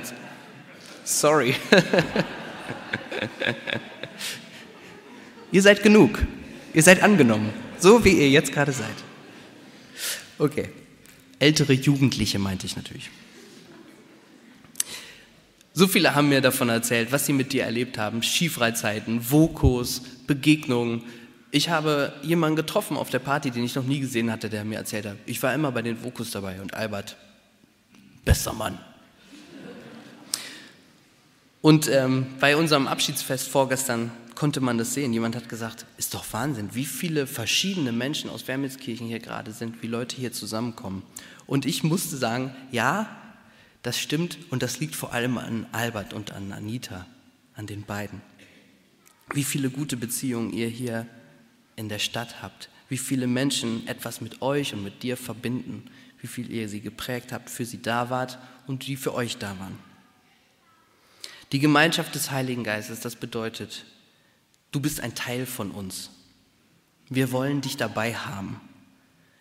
sorry. 1.05 1.55
Ihr 5.53 5.63
seid 5.63 5.85
genug, 5.85 6.19
ihr 6.73 6.83
seid 6.83 7.01
angenommen, 7.03 7.53
So 7.79 8.05
wie 8.05 8.11
ihr 8.11 8.29
jetzt 8.29 8.51
gerade 8.51 8.73
seid. 8.73 9.05
Okay. 10.39 10.69
Ältere 11.39 11.73
Jugendliche 11.73 12.39
meinte 12.39 12.67
ich 12.67 12.77
natürlich. 12.77 13.11
So 15.77 15.89
viele 15.89 16.15
haben 16.15 16.29
mir 16.29 16.41
davon 16.41 16.69
erzählt, 16.69 17.11
was 17.11 17.27
sie 17.27 17.33
mit 17.33 17.53
dir 17.53 17.65
erlebt 17.65 17.99
haben. 17.99 18.23
Skifreizeiten, 18.23 19.31
Vokos, 19.31 20.03
Begegnungen. 20.27 21.03
Ich 21.51 21.69
habe 21.69 22.13
jemanden 22.23 22.57
getroffen 22.57 22.97
auf 22.97 23.11
der 23.11 23.19
Party, 23.19 23.51
den 23.51 23.65
ich 23.65 23.75
noch 23.75 23.85
nie 23.85 24.01
gesehen 24.01 24.31
hatte, 24.31 24.49
der 24.49 24.65
mir 24.65 24.77
erzählt 24.77 25.07
hat, 25.07 25.17
ich 25.27 25.43
war 25.43 25.53
immer 25.53 25.73
bei 25.73 25.83
den 25.83 26.03
Vokos 26.03 26.31
dabei 26.31 26.61
und 26.61 26.75
Albert, 26.75 27.17
bester 28.25 28.53
Mann. 28.53 28.79
Und 31.61 31.89
ähm, 31.89 32.27
bei 32.41 32.57
unserem 32.57 32.87
Abschiedsfest 32.87 33.49
vorgestern 33.49 34.11
konnte 34.35 34.61
man 34.61 34.79
das 34.79 34.95
sehen. 34.95 35.13
Jemand 35.13 35.37
hat 35.37 35.49
gesagt, 35.49 35.87
ist 35.97 36.15
doch 36.15 36.25
Wahnsinn, 36.33 36.71
wie 36.75 36.85
viele 36.85 37.27
verschiedene 37.27 37.93
Menschen 37.93 38.31
aus 38.31 38.49
Wermelskirchen 38.49 39.07
hier 39.07 39.21
gerade 39.21 39.53
sind, 39.53 39.83
wie 39.83 39.87
Leute 39.87 40.17
hier 40.17 40.33
zusammenkommen. 40.33 41.03
Und 41.47 41.67
ich 41.67 41.83
musste 41.83 42.17
sagen, 42.17 42.55
ja, 42.71 43.09
das 43.83 43.99
stimmt 43.99 44.39
und 44.51 44.63
das 44.63 44.81
liegt 44.81 44.97
vor 44.97 45.13
allem 45.13 45.39
an 45.39 45.67
Albert 45.73 46.15
und 46.15 46.33
an 46.33 46.53
Anita, 46.53 47.07
an 47.55 47.67
den 47.67 47.83
beiden. 47.83 48.23
Wie 49.33 49.45
viele 49.45 49.71
gute 49.71 49.97
Beziehungen 49.97 50.53
ihr 50.53 50.69
hier 50.69 51.07
in 51.77 51.89
der 51.89 51.99
Stadt 51.99 52.43
habt, 52.43 52.71
wie 52.89 52.99
viele 52.99 53.27
Menschen 53.27 53.87
etwas 53.87 54.21
mit 54.21 54.43
euch 54.43 54.75
und 54.75 54.83
mit 54.83 55.03
dir 55.03 55.17
verbinden, 55.17 55.91
wie 56.21 56.27
viel 56.27 56.51
ihr 56.51 56.69
sie 56.69 56.81
geprägt 56.81 57.33
habt, 57.33 57.51
für 57.51 57.65
sie 57.65 57.83
da 57.83 58.11
wart 58.11 58.39
und 58.67 58.87
die 58.87 58.97
für 58.97 59.15
euch 59.15 59.37
da 59.37 59.59
waren. 59.59 59.79
Die 61.53 61.59
Gemeinschaft 61.59 62.15
des 62.15 62.31
Heiligen 62.31 62.65
Geistes, 62.65 63.01
das 63.01 63.17
bedeutet, 63.17 63.85
du 64.75 64.81
bist 64.81 65.01
ein 65.01 65.15
Teil 65.15 65.47
von 65.47 65.71
uns. 65.71 66.11
Wir 67.09 67.31
wollen 67.31 67.61
dich 67.61 67.77
dabei 67.77 68.15
haben. 68.15 68.61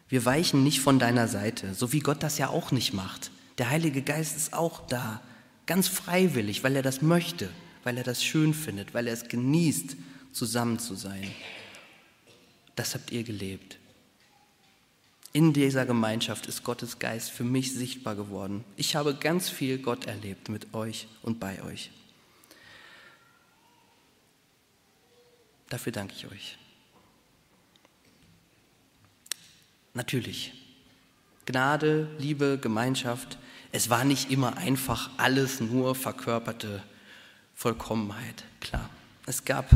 Wir 0.07 0.25
weichen 0.25 0.63
nicht 0.63 0.79
von 0.79 0.99
deiner 0.99 1.27
Seite, 1.27 1.73
so 1.73 1.91
wie 1.91 2.01
Gott 2.01 2.21
das 2.21 2.37
ja 2.37 2.49
auch 2.49 2.71
nicht 2.71 2.93
macht. 2.93 3.31
Der 3.57 3.69
Heilige 3.69 4.03
Geist 4.03 4.37
ist 4.37 4.53
auch 4.53 4.85
da, 4.87 5.21
ganz 5.65 5.87
freiwillig, 5.87 6.63
weil 6.63 6.75
er 6.75 6.83
das 6.83 7.01
möchte, 7.01 7.49
weil 7.83 7.97
er 7.97 8.03
das 8.03 8.23
schön 8.23 8.53
findet, 8.53 8.93
weil 8.93 9.07
er 9.07 9.13
es 9.13 9.27
genießt, 9.27 9.95
zusammen 10.33 10.77
zu 10.77 10.93
sein. 10.93 11.31
Das 12.75 12.93
habt 12.93 13.11
ihr 13.11 13.23
gelebt. 13.23 13.79
In 15.31 15.51
dieser 15.51 15.87
Gemeinschaft 15.87 16.45
ist 16.45 16.63
Gottes 16.63 16.99
Geist 16.99 17.31
für 17.31 17.43
mich 17.43 17.73
sichtbar 17.73 18.15
geworden. 18.15 18.63
Ich 18.75 18.95
habe 18.95 19.15
ganz 19.15 19.49
viel 19.49 19.79
Gott 19.79 20.05
erlebt 20.05 20.49
mit 20.49 20.75
euch 20.75 21.07
und 21.23 21.39
bei 21.39 21.63
euch. 21.63 21.89
Dafür 25.73 25.91
danke 25.91 26.13
ich 26.15 26.27
euch. 26.27 26.55
Natürlich, 29.95 30.53
Gnade, 31.47 32.07
Liebe, 32.19 32.59
Gemeinschaft, 32.61 33.39
es 33.71 33.89
war 33.89 34.03
nicht 34.03 34.29
immer 34.29 34.55
einfach 34.57 35.09
alles 35.17 35.61
nur 35.61 35.95
verkörperte 35.95 36.83
Vollkommenheit, 37.55 38.43
klar. 38.59 38.87
Es 39.25 39.45
gab 39.45 39.67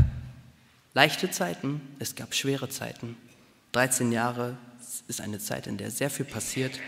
leichte 0.94 1.32
Zeiten, 1.32 1.80
es 1.98 2.14
gab 2.14 2.32
schwere 2.32 2.68
Zeiten. 2.68 3.16
13 3.72 4.12
Jahre 4.12 4.56
ist 5.08 5.20
eine 5.20 5.40
Zeit, 5.40 5.66
in 5.66 5.78
der 5.78 5.90
sehr 5.90 6.10
viel 6.10 6.26
passiert. 6.26 6.78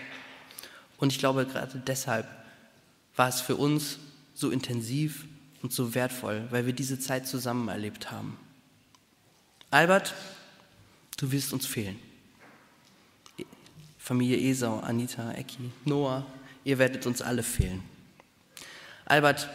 Und 0.98 1.10
ich 1.12 1.18
glaube, 1.18 1.46
gerade 1.46 1.82
deshalb 1.84 2.28
war 3.16 3.28
es 3.28 3.40
für 3.40 3.56
uns 3.56 3.98
so 4.34 4.50
intensiv 4.52 5.26
und 5.62 5.72
so 5.72 5.96
wertvoll, 5.96 6.46
weil 6.50 6.64
wir 6.64 6.74
diese 6.74 7.00
Zeit 7.00 7.26
zusammen 7.26 7.66
erlebt 7.66 8.12
haben. 8.12 8.38
Albert, 9.70 10.14
du 11.16 11.30
wirst 11.30 11.52
uns 11.52 11.64
fehlen. 11.64 11.96
Familie 13.98 14.36
Esau, 14.50 14.80
Anita, 14.80 15.30
Ecki, 15.32 15.70
Noah, 15.84 16.26
ihr 16.64 16.78
werdet 16.78 17.06
uns 17.06 17.22
alle 17.22 17.44
fehlen. 17.44 17.82
Albert, 19.04 19.48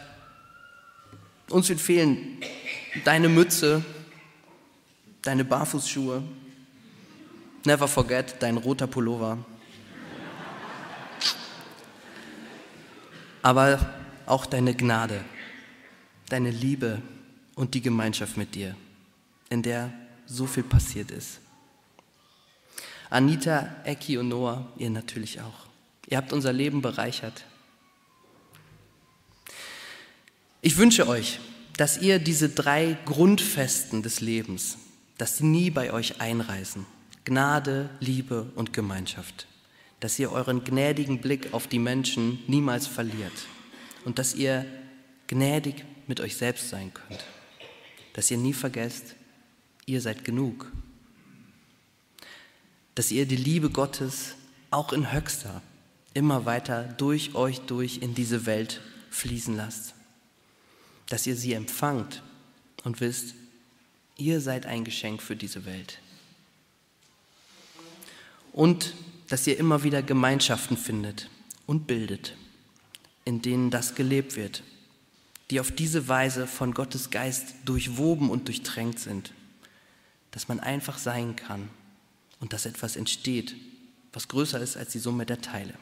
uns 1.50 1.68
wird 1.68 1.80
fehlen 1.80 2.38
deine 3.04 3.28
Mütze, 3.28 3.84
deine 5.20 5.44
Barfußschuhe, 5.44 6.22
never 7.66 7.86
forget 7.86 8.36
dein 8.40 8.56
roter 8.56 8.86
Pullover. 8.86 9.36
Aber 13.42 13.78
auch 14.24 14.46
deine 14.46 14.74
Gnade, 14.74 15.22
deine 16.30 16.50
Liebe 16.50 17.02
und 17.54 17.74
die 17.74 17.82
Gemeinschaft 17.82 18.38
mit 18.38 18.54
dir, 18.54 18.74
in 19.50 19.62
der 19.62 19.92
so 20.26 20.46
viel 20.46 20.62
passiert 20.62 21.10
ist. 21.10 21.40
Anita, 23.10 23.76
Ecki 23.84 24.18
und 24.18 24.28
Noah, 24.28 24.66
ihr 24.76 24.90
natürlich 24.90 25.40
auch. 25.40 25.66
Ihr 26.08 26.16
habt 26.16 26.32
unser 26.32 26.52
Leben 26.52 26.82
bereichert. 26.82 27.44
Ich 30.60 30.76
wünsche 30.76 31.06
euch, 31.06 31.38
dass 31.76 31.98
ihr 31.98 32.18
diese 32.18 32.48
drei 32.48 32.96
Grundfesten 33.04 34.02
des 34.02 34.20
Lebens, 34.20 34.78
dass 35.18 35.38
sie 35.38 35.44
nie 35.44 35.70
bei 35.70 35.92
euch 35.92 36.20
einreißen. 36.20 36.86
Gnade, 37.24 37.90
Liebe 38.00 38.50
und 38.54 38.72
Gemeinschaft. 38.72 39.46
Dass 40.00 40.18
ihr 40.18 40.32
euren 40.32 40.64
gnädigen 40.64 41.20
Blick 41.20 41.52
auf 41.52 41.66
die 41.66 41.78
Menschen 41.78 42.42
niemals 42.46 42.86
verliert. 42.86 43.32
Und 44.04 44.18
dass 44.18 44.34
ihr 44.34 44.64
gnädig 45.26 45.84
mit 46.06 46.20
euch 46.20 46.36
selbst 46.36 46.68
sein 46.68 46.92
könnt. 46.92 47.24
Dass 48.14 48.30
ihr 48.30 48.38
nie 48.38 48.52
vergesst, 48.52 49.16
ihr 49.86 50.00
seid 50.00 50.24
genug. 50.24 50.70
Dass 52.96 53.12
ihr 53.12 53.24
die 53.26 53.36
Liebe 53.36 53.70
Gottes 53.70 54.34
auch 54.70 54.92
in 54.92 55.12
Höchster 55.12 55.62
immer 56.12 56.44
weiter 56.44 56.82
durch 56.82 57.34
euch 57.34 57.60
durch 57.60 57.98
in 57.98 58.14
diese 58.14 58.46
Welt 58.46 58.80
fließen 59.10 59.54
lasst. 59.54 59.94
Dass 61.08 61.26
ihr 61.26 61.36
sie 61.36 61.52
empfangt 61.52 62.22
und 62.82 63.00
wisst, 63.00 63.34
ihr 64.16 64.40
seid 64.40 64.66
ein 64.66 64.84
Geschenk 64.84 65.22
für 65.22 65.36
diese 65.36 65.64
Welt. 65.66 66.00
Und 68.52 68.94
dass 69.28 69.46
ihr 69.46 69.58
immer 69.58 69.84
wieder 69.84 70.02
Gemeinschaften 70.02 70.76
findet 70.76 71.30
und 71.66 71.86
bildet, 71.86 72.36
in 73.24 73.40
denen 73.42 73.70
das 73.70 73.94
gelebt 73.94 74.34
wird, 74.34 74.64
die 75.50 75.60
auf 75.60 75.70
diese 75.70 76.08
Weise 76.08 76.48
von 76.48 76.74
Gottes 76.74 77.10
Geist 77.10 77.54
durchwoben 77.64 78.30
und 78.30 78.48
durchtränkt 78.48 78.98
sind 78.98 79.32
dass 80.30 80.48
man 80.48 80.60
einfach 80.60 80.98
sein 80.98 81.36
kann 81.36 81.68
und 82.40 82.52
dass 82.52 82.66
etwas 82.66 82.96
entsteht, 82.96 83.54
was 84.12 84.28
größer 84.28 84.60
ist 84.60 84.76
als 84.76 84.92
die 84.92 84.98
Summe 84.98 85.26
der 85.26 85.40
Teile. 85.40 85.74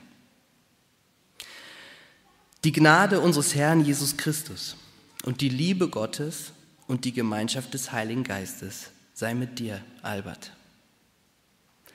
Die 2.64 2.72
Gnade 2.72 3.20
unseres 3.20 3.54
Herrn 3.54 3.84
Jesus 3.84 4.16
Christus 4.16 4.76
und 5.24 5.40
die 5.40 5.48
Liebe 5.48 5.88
Gottes 5.88 6.52
und 6.86 7.04
die 7.04 7.12
Gemeinschaft 7.12 7.74
des 7.74 7.92
Heiligen 7.92 8.24
Geistes 8.24 8.90
sei 9.12 9.34
mit 9.34 9.58
dir, 9.58 9.80
Albert. 10.02 10.52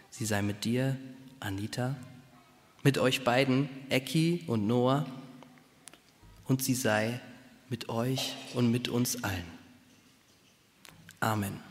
Sie 0.09 0.25
sei 0.25 0.41
mit 0.41 0.65
dir, 0.65 0.97
Anita, 1.39 1.95
mit 2.83 2.97
euch 2.97 3.23
beiden, 3.23 3.69
Ecki 3.89 4.43
und 4.47 4.67
Noah, 4.67 5.05
und 6.45 6.63
sie 6.63 6.75
sei 6.75 7.19
mit 7.69 7.89
euch 7.89 8.35
und 8.53 8.71
mit 8.71 8.89
uns 8.89 9.23
allen. 9.23 9.45
Amen. 11.19 11.68